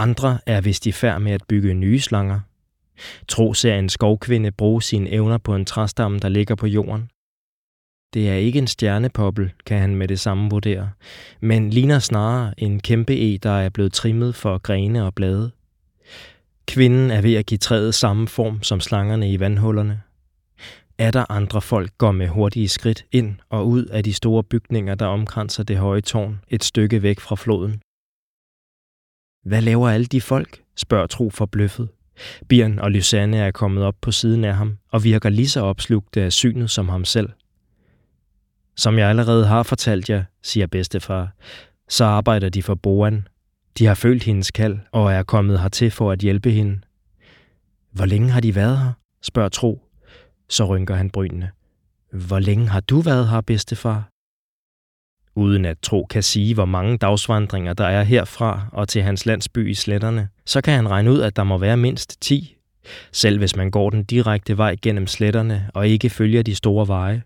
Andre 0.00 0.38
er 0.46 0.60
vist 0.60 0.86
i 0.86 0.92
færd 0.92 1.20
med 1.20 1.32
at 1.32 1.42
bygge 1.48 1.74
nye 1.74 2.00
slanger. 2.00 2.40
Tro 3.28 3.54
ser 3.54 3.74
en 3.74 3.88
skovkvinde 3.88 4.52
bruge 4.52 4.82
sine 4.82 5.10
evner 5.10 5.38
på 5.38 5.54
en 5.54 5.64
træstamme, 5.64 6.18
der 6.18 6.28
ligger 6.28 6.54
på 6.54 6.66
jorden. 6.66 7.10
Det 8.16 8.28
er 8.28 8.34
ikke 8.34 8.58
en 8.58 8.66
stjernepoppel, 8.66 9.52
kan 9.66 9.78
han 9.78 9.94
med 9.94 10.08
det 10.08 10.20
samme 10.20 10.50
vurdere, 10.50 10.90
men 11.40 11.70
ligner 11.70 11.98
snarere 11.98 12.54
en 12.58 12.80
kæmpe 12.80 13.16
e, 13.16 13.38
der 13.38 13.50
er 13.50 13.68
blevet 13.68 13.92
trimmet 13.92 14.34
for 14.34 14.58
grene 14.58 15.04
og 15.04 15.14
blade. 15.14 15.50
Kvinden 16.66 17.10
er 17.10 17.20
ved 17.20 17.34
at 17.34 17.46
give 17.46 17.58
træet 17.58 17.94
samme 17.94 18.28
form 18.28 18.62
som 18.62 18.80
slangerne 18.80 19.32
i 19.32 19.40
vandhullerne. 19.40 20.00
Er 20.98 21.10
der 21.10 21.30
andre 21.30 21.60
folk 21.60 21.98
går 21.98 22.12
med 22.12 22.28
hurtige 22.28 22.68
skridt 22.68 23.04
ind 23.12 23.34
og 23.48 23.68
ud 23.68 23.84
af 23.84 24.04
de 24.04 24.12
store 24.12 24.44
bygninger, 24.44 24.94
der 24.94 25.06
omkranser 25.06 25.62
det 25.62 25.76
høje 25.76 26.00
tårn 26.00 26.40
et 26.48 26.64
stykke 26.64 27.02
væk 27.02 27.20
fra 27.20 27.36
floden. 27.36 27.80
Hvad 29.44 29.62
laver 29.62 29.88
alle 29.88 30.06
de 30.06 30.20
folk? 30.20 30.62
spørger 30.76 31.06
Tro 31.06 31.30
forbløffet. 31.30 31.88
Bjørn 32.48 32.78
og 32.78 32.90
Lysanne 32.90 33.36
er 33.36 33.50
kommet 33.50 33.84
op 33.84 33.96
på 34.00 34.12
siden 34.12 34.44
af 34.44 34.54
ham 34.54 34.78
og 34.92 35.04
virker 35.04 35.28
lige 35.28 35.48
så 35.48 35.60
opslugte 35.60 36.22
af 36.22 36.32
synet 36.32 36.70
som 36.70 36.88
ham 36.88 37.04
selv. 37.04 37.28
Som 38.76 38.98
jeg 38.98 39.08
allerede 39.08 39.46
har 39.46 39.62
fortalt 39.62 40.10
jer, 40.10 40.24
siger 40.42 40.66
bedstefar, 40.66 41.32
så 41.88 42.04
arbejder 42.04 42.48
de 42.48 42.62
for 42.62 42.74
Boan. 42.74 43.28
De 43.78 43.86
har 43.86 43.94
følt 43.94 44.22
hendes 44.22 44.50
kald 44.50 44.78
og 44.92 45.12
er 45.12 45.22
kommet 45.22 45.60
hertil 45.60 45.90
for 45.90 46.12
at 46.12 46.18
hjælpe 46.18 46.50
hende. 46.50 46.80
Hvor 47.90 48.06
længe 48.06 48.30
har 48.30 48.40
de 48.40 48.54
været 48.54 48.78
her? 48.78 48.92
spørger 49.22 49.48
Tro. 49.48 49.82
Så 50.48 50.64
rynker 50.64 50.94
han 50.94 51.10
brynene. 51.10 51.50
Hvor 52.12 52.38
længe 52.38 52.68
har 52.68 52.80
du 52.80 53.00
været 53.00 53.28
her, 53.28 53.40
bedstefar? 53.40 54.08
Uden 55.34 55.64
at 55.64 55.78
Tro 55.82 56.06
kan 56.10 56.22
sige, 56.22 56.54
hvor 56.54 56.64
mange 56.64 56.98
dagsvandringer 56.98 57.74
der 57.74 57.86
er 57.86 58.02
herfra 58.02 58.68
og 58.72 58.88
til 58.88 59.02
hans 59.02 59.26
landsby 59.26 59.70
i 59.70 59.74
sletterne, 59.74 60.28
så 60.46 60.60
kan 60.60 60.74
han 60.74 60.90
regne 60.90 61.12
ud, 61.12 61.20
at 61.20 61.36
der 61.36 61.44
må 61.44 61.58
være 61.58 61.76
mindst 61.76 62.20
10. 62.20 62.56
Selv 63.12 63.38
hvis 63.38 63.56
man 63.56 63.70
går 63.70 63.90
den 63.90 64.04
direkte 64.04 64.56
vej 64.56 64.76
gennem 64.82 65.06
sletterne 65.06 65.70
og 65.74 65.88
ikke 65.88 66.10
følger 66.10 66.42
de 66.42 66.54
store 66.54 66.88
veje. 66.88 67.22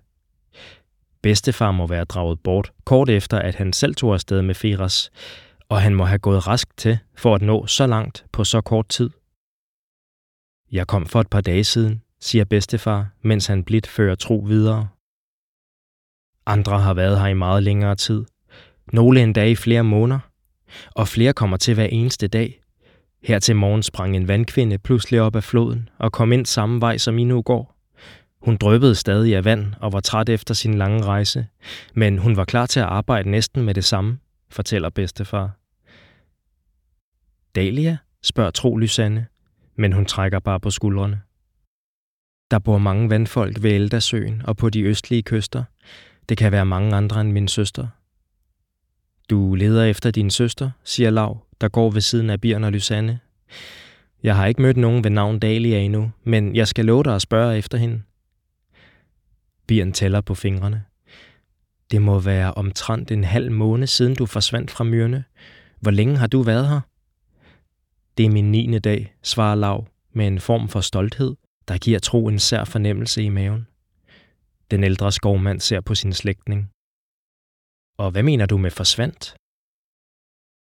Bedstefar 1.22 1.72
må 1.72 1.86
være 1.86 2.04
draget 2.04 2.40
bort, 2.40 2.72
kort 2.84 3.10
efter 3.10 3.38
at 3.38 3.54
han 3.54 3.72
selv 3.72 3.94
tog 3.94 4.14
afsted 4.14 4.42
med 4.42 4.54
Feras, 4.54 5.10
og 5.68 5.82
han 5.82 5.94
må 5.94 6.04
have 6.04 6.18
gået 6.18 6.46
rask 6.46 6.76
til 6.76 6.98
for 7.16 7.34
at 7.34 7.42
nå 7.42 7.66
så 7.66 7.86
langt 7.86 8.24
på 8.32 8.44
så 8.44 8.60
kort 8.60 8.88
tid. 8.88 9.10
Jeg 10.72 10.86
kom 10.86 11.06
for 11.06 11.20
et 11.20 11.30
par 11.30 11.40
dage 11.40 11.64
siden, 11.64 12.02
siger 12.20 12.44
bedstefar, 12.44 13.08
mens 13.22 13.46
han 13.46 13.64
blidt 13.64 13.86
fører 13.86 14.14
tro 14.14 14.44
videre. 14.46 14.88
Andre 16.46 16.80
har 16.80 16.94
været 16.94 17.20
her 17.20 17.26
i 17.26 17.34
meget 17.34 17.62
længere 17.62 17.94
tid. 17.94 18.24
Nogle 18.92 19.22
endda 19.22 19.44
i 19.44 19.54
flere 19.54 19.84
måneder. 19.84 20.18
Og 20.94 21.08
flere 21.08 21.32
kommer 21.32 21.56
til 21.56 21.74
hver 21.74 21.84
eneste 21.86 22.28
dag. 22.28 22.60
Her 23.22 23.38
til 23.38 23.56
morgen 23.56 23.82
sprang 23.82 24.16
en 24.16 24.28
vandkvinde 24.28 24.78
pludselig 24.78 25.20
op 25.20 25.36
af 25.36 25.44
floden 25.44 25.88
og 25.98 26.12
kom 26.12 26.32
ind 26.32 26.46
samme 26.46 26.80
vej, 26.80 26.98
som 26.98 27.18
I 27.18 27.24
nu 27.24 27.42
går. 27.42 27.79
Hun 28.40 28.56
drøbede 28.56 28.94
stadig 28.94 29.36
af 29.36 29.44
vand 29.44 29.74
og 29.80 29.92
var 29.92 30.00
træt 30.00 30.28
efter 30.28 30.54
sin 30.54 30.74
lange 30.74 31.04
rejse, 31.04 31.46
men 31.94 32.18
hun 32.18 32.36
var 32.36 32.44
klar 32.44 32.66
til 32.66 32.80
at 32.80 32.86
arbejde 32.86 33.30
næsten 33.30 33.62
med 33.62 33.74
det 33.74 33.84
samme, 33.84 34.18
fortæller 34.50 34.90
bedstefar. 34.90 35.50
Dalia, 37.54 37.96
spørger 38.22 38.50
Tro 38.50 38.76
Lysanne, 38.76 39.26
men 39.76 39.92
hun 39.92 40.06
trækker 40.06 40.38
bare 40.38 40.60
på 40.60 40.70
skuldrene. 40.70 41.20
Der 42.50 42.58
bor 42.58 42.78
mange 42.78 43.10
vandfolk 43.10 43.62
ved 43.62 43.70
Eldasøen 43.70 44.42
og 44.44 44.56
på 44.56 44.70
de 44.70 44.82
østlige 44.82 45.22
kyster. 45.22 45.64
Det 46.28 46.38
kan 46.38 46.52
være 46.52 46.66
mange 46.66 46.96
andre 46.96 47.20
end 47.20 47.32
min 47.32 47.48
søster. 47.48 47.86
Du 49.30 49.54
leder 49.54 49.84
efter 49.84 50.10
din 50.10 50.30
søster, 50.30 50.70
siger 50.84 51.10
Lav, 51.10 51.46
der 51.60 51.68
går 51.68 51.90
ved 51.90 52.00
siden 52.00 52.30
af 52.30 52.40
Bjørn 52.40 52.64
og 52.64 52.72
Lysanne. 52.72 53.20
Jeg 54.22 54.36
har 54.36 54.46
ikke 54.46 54.62
mødt 54.62 54.76
nogen 54.76 55.04
ved 55.04 55.10
navn 55.10 55.38
Dalia 55.38 55.78
endnu, 55.78 56.10
men 56.24 56.56
jeg 56.56 56.68
skal 56.68 56.84
love 56.84 57.02
dig 57.02 57.14
at 57.14 57.22
spørge 57.22 57.58
efter 57.58 57.78
hende. 57.78 58.02
Bieren 59.70 59.92
tæller 59.92 60.20
på 60.20 60.34
fingrene. 60.34 60.84
Det 61.90 62.02
må 62.02 62.18
være 62.18 62.54
omtrent 62.54 63.10
en 63.10 63.24
halv 63.24 63.52
måned 63.52 63.86
siden 63.86 64.14
du 64.14 64.26
forsvandt 64.26 64.70
fra 64.70 64.84
myrne. 64.84 65.24
Hvor 65.80 65.90
længe 65.90 66.16
har 66.16 66.26
du 66.26 66.42
været 66.42 66.68
her? 66.68 66.80
Det 68.16 68.26
er 68.26 68.30
min 68.30 68.50
niende 68.50 68.78
dag, 68.78 69.14
svarer 69.22 69.54
Lav 69.54 69.86
med 70.12 70.26
en 70.26 70.40
form 70.40 70.68
for 70.68 70.80
stolthed, 70.80 71.36
der 71.68 71.78
giver 71.78 71.98
tro 71.98 72.28
en 72.28 72.38
sær 72.38 72.64
fornemmelse 72.64 73.22
i 73.22 73.28
maven. 73.28 73.66
Den 74.70 74.84
ældre 74.84 75.12
skovmand 75.12 75.60
ser 75.60 75.80
på 75.80 75.94
sin 75.94 76.12
slægtning. 76.12 76.70
Og 77.98 78.10
hvad 78.10 78.22
mener 78.22 78.46
du 78.46 78.58
med 78.58 78.70
forsvandt? 78.70 79.34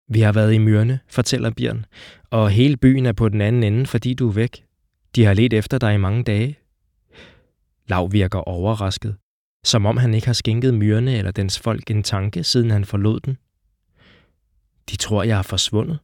Vi 0.09 0.21
har 0.21 0.33
været 0.33 0.55
i 0.55 0.59
Myrne, 0.59 1.01
fortæller 1.09 1.51
Bjørn, 1.51 1.87
og 2.31 2.51
hele 2.51 2.77
byen 2.77 3.07
er 3.07 3.13
på 3.13 3.29
den 3.29 3.41
anden 3.41 3.63
ende, 3.63 3.87
fordi 3.87 4.15
du 4.15 4.29
er 4.29 4.33
væk. 4.33 4.65
De 5.17 5.25
har 5.25 5.35
let 5.35 5.53
efter 5.53 5.79
dig 5.79 5.95
i 5.95 5.99
mange 6.07 6.25
dage. 6.25 6.62
Lav 7.89 8.13
virker 8.13 8.39
overrasket, 8.39 9.17
som 9.65 9.87
om 9.87 9.97
han 9.97 10.15
ikke 10.15 10.27
har 10.27 10.35
skænket 10.35 10.75
Myrne 10.75 11.17
eller 11.17 11.31
dens 11.31 11.59
folk 11.59 11.91
en 11.91 12.03
tanke, 12.03 12.45
siden 12.45 12.71
han 12.71 12.85
forlod 12.85 13.21
den. 13.21 13.37
De 14.91 14.97
tror, 14.97 15.23
jeg 15.23 15.39
er 15.39 15.43
forsvundet. 15.43 15.99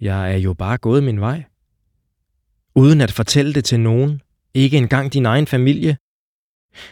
Jeg 0.00 0.32
er 0.32 0.36
jo 0.36 0.54
bare 0.54 0.78
gået 0.78 1.02
min 1.02 1.20
vej 1.20 1.44
uden 2.74 3.00
at 3.00 3.12
fortælle 3.12 3.54
det 3.54 3.64
til 3.64 3.80
nogen, 3.80 4.20
ikke 4.54 4.76
engang 4.76 5.12
din 5.12 5.26
egen 5.26 5.46
familie. 5.46 5.96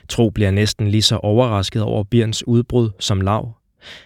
Tro 0.08 0.30
bliver 0.30 0.50
næsten 0.50 0.88
lige 0.88 1.02
så 1.02 1.16
overrasket 1.16 1.82
over 1.82 2.04
Birns 2.04 2.46
udbrud 2.46 2.90
som 2.98 3.20
Lav. 3.20 3.56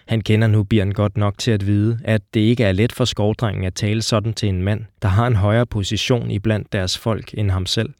Han 0.07 0.21
kender 0.21 0.47
nu 0.47 0.63
Bjørn 0.63 0.91
godt 0.91 1.17
nok 1.17 1.37
til 1.37 1.51
at 1.51 1.65
vide, 1.65 1.99
at 2.03 2.21
det 2.33 2.39
ikke 2.39 2.63
er 2.63 2.71
let 2.71 2.91
for 2.91 3.05
skovdrengen 3.05 3.63
at 3.63 3.75
tale 3.75 4.01
sådan 4.01 4.33
til 4.33 4.49
en 4.49 4.61
mand, 4.61 4.85
der 5.01 5.07
har 5.07 5.27
en 5.27 5.35
højere 5.35 5.65
position 5.65 6.31
i 6.31 6.39
blandt 6.39 6.73
deres 6.73 6.97
folk 6.97 7.33
end 7.33 7.51
ham 7.51 7.65
selv, 7.65 7.93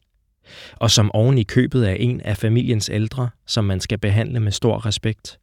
og 0.76 0.90
som 0.90 1.12
oven 1.12 1.38
i 1.38 1.42
købet 1.42 1.88
er 1.90 1.94
en 1.94 2.20
af 2.20 2.36
familiens 2.36 2.90
ældre, 2.92 3.28
som 3.46 3.64
man 3.64 3.80
skal 3.80 3.98
behandle 3.98 4.40
med 4.40 4.52
stor 4.52 4.86
respekt. 4.86 5.38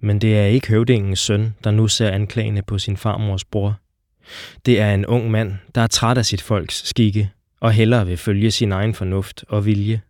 Men 0.00 0.20
det 0.20 0.38
er 0.38 0.44
ikke 0.44 0.68
høvdingens 0.68 1.20
søn, 1.20 1.54
der 1.64 1.70
nu 1.70 1.88
ser 1.88 2.10
anklagende 2.10 2.62
på 2.62 2.78
sin 2.78 2.96
farmors 2.96 3.44
bror. 3.44 3.78
Det 4.66 4.80
er 4.80 4.94
en 4.94 5.06
ung 5.06 5.30
mand, 5.30 5.54
der 5.74 5.80
er 5.80 5.86
træt 5.86 6.18
af 6.18 6.26
sit 6.26 6.42
folks 6.42 6.88
skikke 6.88 7.30
og 7.64 7.72
hellere 7.72 8.06
vil 8.06 8.16
følge 8.16 8.50
sin 8.50 8.72
egen 8.72 8.94
fornuft 8.94 9.44
og 9.48 9.66
vilje. 9.66 10.00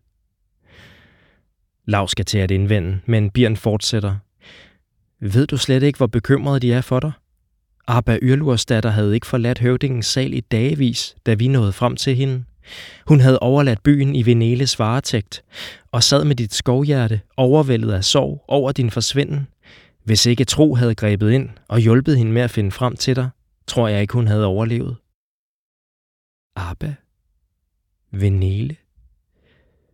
Lav 1.86 2.08
skal 2.08 2.24
til 2.24 2.38
at 2.38 2.50
indvende, 2.50 3.00
men 3.06 3.30
Bjørn 3.30 3.56
fortsætter. 3.56 4.16
Ved 5.20 5.46
du 5.46 5.56
slet 5.56 5.82
ikke, 5.82 5.96
hvor 5.96 6.06
bekymrede 6.06 6.60
de 6.60 6.72
er 6.72 6.80
for 6.80 7.00
dig? 7.00 7.12
Abba 7.86 8.18
Yrlurs 8.22 8.66
datter 8.66 8.90
havde 8.90 9.14
ikke 9.14 9.26
forladt 9.26 9.58
høvdingens 9.58 10.06
sal 10.06 10.34
i 10.34 10.40
dagevis, 10.40 11.16
da 11.26 11.34
vi 11.34 11.48
nåede 11.48 11.72
frem 11.72 11.96
til 11.96 12.16
hende. 12.16 12.44
Hun 13.06 13.20
havde 13.20 13.38
overladt 13.38 13.82
byen 13.82 14.14
i 14.14 14.26
Veneles 14.26 14.78
varetægt, 14.78 15.44
og 15.92 16.02
sad 16.02 16.24
med 16.24 16.36
dit 16.36 16.54
skovhjerte 16.54 17.20
overvældet 17.36 17.92
af 17.92 18.04
sorg 18.04 18.44
over 18.48 18.72
din 18.72 18.90
forsvinden. 18.90 19.48
Hvis 20.04 20.26
ikke 20.26 20.44
tro 20.44 20.74
havde 20.74 20.94
grebet 20.94 21.30
ind 21.30 21.50
og 21.68 21.78
hjulpet 21.78 22.18
hende 22.18 22.32
med 22.32 22.42
at 22.42 22.50
finde 22.50 22.70
frem 22.70 22.96
til 22.96 23.16
dig, 23.16 23.28
tror 23.66 23.88
jeg 23.88 24.00
ikke, 24.00 24.12
hun 24.12 24.26
havde 24.26 24.46
overlevet. 24.46 24.96
Abba? 26.56 26.94
Venele. 28.10 28.76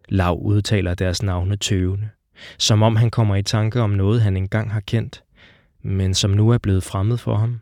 Lav 0.09 0.39
udtaler 0.43 0.95
deres 0.95 1.23
navne 1.23 1.57
tøvende, 1.57 2.09
som 2.59 2.83
om 2.83 2.97
han 2.97 3.11
kommer 3.11 3.37
i 3.37 3.43
tanke 3.43 3.81
om 3.81 3.91
noget, 3.91 4.23
han 4.23 4.37
engang 4.37 4.73
har 4.73 4.81
kendt, 4.81 5.25
men 5.83 6.15
som 6.15 6.31
nu 6.31 6.51
er 6.51 6.59
blevet 6.59 6.83
fremmed 6.83 7.19
for 7.19 7.37
ham. 7.37 7.61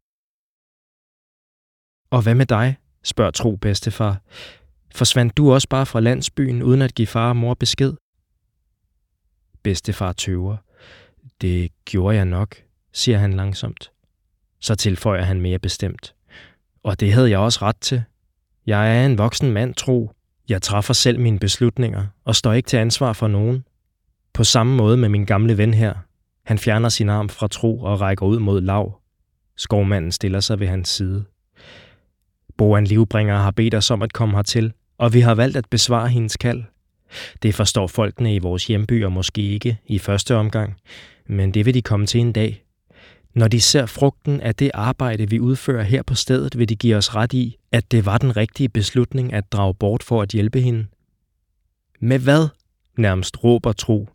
Og 2.11 2.23
hvad 2.23 2.35
med 2.35 2.47
dig? 2.47 2.77
spørger 3.03 3.31
Tro 3.31 3.57
bedstefar. 3.57 4.21
Forsvandt 4.95 5.37
du 5.37 5.53
også 5.53 5.69
bare 5.69 5.87
fra 5.87 6.01
landsbyen, 6.01 6.63
uden 6.63 6.83
at 6.83 6.95
give 6.95 7.07
far 7.07 7.29
og 7.29 7.37
mor 7.37 7.55
besked? 7.55 7.93
Bedstefar 9.63 10.13
tøver. 10.13 10.57
Det 11.41 11.71
gjorde 11.85 12.17
jeg 12.17 12.25
nok, 12.25 12.57
siger 12.93 13.19
han 13.19 13.33
langsomt. 13.33 13.91
Så 14.61 14.75
tilføjer 14.75 15.23
han 15.23 15.41
mere 15.41 15.59
bestemt. 15.59 16.15
Og 16.83 17.01
det 17.01 17.13
havde 17.13 17.31
jeg 17.31 17.39
også 17.39 17.59
ret 17.63 17.77
til. 17.81 18.03
Jeg 18.67 18.99
er 18.99 19.07
en 19.07 19.19
voksen 19.19 19.53
mand, 19.53 19.75
tro, 19.75 20.13
jeg 20.49 20.63
træffer 20.63 20.95
selv 20.95 21.21
mine 21.21 21.39
beslutninger 21.39 22.07
og 22.25 22.37
står 22.37 22.53
ikke 22.53 22.67
til 22.67 22.77
ansvar 22.77 23.13
for 23.13 23.29
nogen. 23.29 23.65
På 24.33 24.45
samme 24.45 24.77
måde 24.77 24.97
med 24.97 25.09
min 25.09 25.25
gamle 25.25 25.59
ven 25.59 25.75
her. 25.75 25.95
Han 26.45 26.59
fjerner 26.59 26.89
sin 26.89 27.09
arm 27.09 27.29
fra 27.29 27.49
tro 27.49 27.81
og 27.81 28.01
rækker 28.01 28.27
ud 28.27 28.39
mod 28.39 28.61
lav. 28.61 29.01
Skovmanden 29.57 30.13
stiller 30.13 30.41
sig 30.41 30.61
ved 30.61 30.67
hans 30.67 30.89
side. 30.89 31.25
Boan 32.57 32.85
Livbringer 32.85 33.37
har 33.37 33.51
bedt 33.51 33.75
os 33.75 33.91
om 33.91 34.03
at 34.03 34.13
komme 34.13 34.37
hertil, 34.37 34.73
og 34.99 35.15
vi 35.15 35.21
har 35.21 35.35
valgt 35.35 35.57
at 35.57 35.69
besvare 35.71 36.09
hendes 36.09 36.37
kald. 36.37 36.63
Det 37.43 37.55
forstår 37.55 37.87
folkene 37.87 38.35
i 38.35 38.39
vores 38.39 38.67
hjembyer 38.67 39.09
måske 39.09 39.43
ikke 39.43 39.79
i 39.87 39.99
første 39.99 40.37
omgang, 40.37 40.77
men 41.27 41.55
det 41.55 41.67
vil 41.67 41.75
de 41.75 41.83
komme 41.83 42.07
til 42.07 42.21
en 42.21 42.33
dag. 42.33 42.65
Når 43.35 43.49
de 43.49 43.61
ser 43.61 43.87
frugten 43.87 44.41
af 44.41 44.55
det 44.55 44.71
arbejde, 44.75 45.31
vi 45.31 45.41
udfører 45.41 45.83
her 45.83 46.03
på 46.03 46.15
stedet, 46.15 46.59
vil 46.59 46.69
de 46.69 46.77
give 46.77 46.97
os 46.97 47.15
ret 47.15 47.33
i, 47.33 47.57
at 47.73 47.93
det 47.93 48.07
var 48.07 48.19
den 48.19 48.37
rigtige 48.37 48.69
beslutning 48.69 49.33
at 49.33 49.53
drage 49.53 49.75
bort 49.75 50.03
for 50.03 50.23
at 50.23 50.31
hjælpe 50.31 50.61
hende. 50.61 50.87
Med 52.01 52.19
hvad? 52.19 52.49
Nærmest 52.97 53.45
råber 53.45 53.73
tro. 53.73 54.09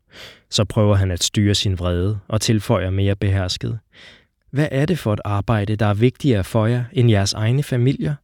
Så 0.49 0.65
prøver 0.65 0.95
han 0.95 1.11
at 1.11 1.23
styre 1.23 1.55
sin 1.55 1.79
vrede 1.79 2.19
og 2.27 2.41
tilføjer 2.41 2.89
mere 2.89 3.15
behersket. 3.15 3.79
Hvad 4.51 4.67
er 4.71 4.85
det 4.85 4.99
for 4.99 5.13
et 5.13 5.21
arbejde, 5.25 5.75
der 5.75 5.85
er 5.85 5.93
vigtigere 5.93 6.43
for 6.43 6.65
jer 6.65 6.83
end 6.93 7.09
jeres 7.09 7.33
egne 7.33 7.63
familier? 7.63 8.15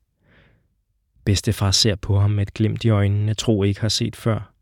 Bedstefar 1.30 1.72
ser 1.72 1.96
på 1.96 2.20
ham 2.20 2.32
med 2.32 2.42
et 2.42 2.54
glimt 2.54 2.84
i 2.86 2.90
øjnene, 2.90 3.34
tro 3.34 3.64
ikke 3.64 3.82
har 3.82 3.90
set 3.90 4.16
før. 4.16 4.54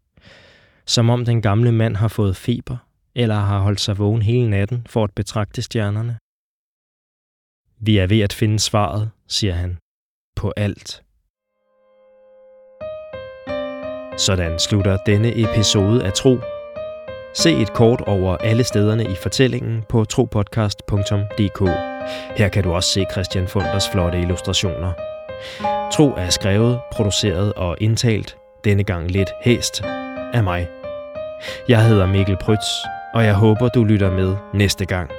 Som 0.86 1.10
om 1.10 1.26
den 1.26 1.42
gamle 1.42 1.72
mand 1.72 1.96
har 1.96 2.08
fået 2.08 2.36
feber, 2.36 2.78
eller 3.16 3.36
har 3.36 3.60
holdt 3.60 3.82
sig 3.82 3.98
vågen 3.98 4.22
hele 4.22 4.50
natten 4.50 4.86
for 4.90 5.04
at 5.04 5.12
betragte 5.16 5.62
stjernerne? 5.62 6.18
Vi 7.80 7.98
er 7.98 8.08
ved 8.08 8.20
at 8.20 8.34
finde 8.34 8.60
svaret, 8.60 9.12
siger 9.28 9.54
han, 9.54 9.78
på 10.36 10.54
alt. 10.58 11.04
Sådan 14.18 14.60
slutter 14.60 14.98
denne 15.06 15.32
episode 15.44 16.06
af 16.06 16.14
Tro. 16.14 16.38
Se 17.34 17.62
et 17.62 17.74
kort 17.74 18.02
over 18.02 18.38
alle 18.38 18.64
stederne 18.64 19.04
i 19.04 19.16
fortællingen 19.24 19.84
på 19.90 20.06
tropodcast.dk. 20.06 21.62
Her 22.38 22.50
kan 22.50 22.64
du 22.64 22.72
også 22.72 22.90
se 22.90 23.06
Christian 23.12 23.48
Funders 23.48 23.90
flotte 23.90 24.22
illustrationer. 24.22 25.17
Tro 25.94 26.14
er 26.18 26.30
skrevet, 26.30 26.80
produceret 26.92 27.54
og 27.54 27.78
indtalt, 27.80 28.38
denne 28.64 28.84
gang 28.84 29.12
lidt 29.12 29.30
hæst, 29.44 29.84
af 30.34 30.44
mig. 30.44 30.68
Jeg 31.70 31.86
hedder 31.86 32.06
Mikkel 32.06 32.38
Prytz, 32.38 32.66
og 33.14 33.26
jeg 33.26 33.34
håber, 33.34 33.70
du 33.70 33.84
lytter 33.84 34.12
med 34.12 34.36
næste 34.54 34.86
gang. 34.86 35.12